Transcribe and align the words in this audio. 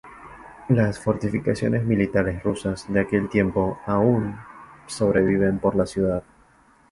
Las 0.69 0.97
fortificaciones 0.99 1.83
militares 1.83 2.41
rusas 2.41 2.91
de 2.91 3.01
aquel 3.01 3.29
tiempo 3.29 3.77
aún 3.85 4.35
sobreviven 4.87 5.59
por 5.59 5.75
la 5.75 5.85
ciudad. 5.85 6.23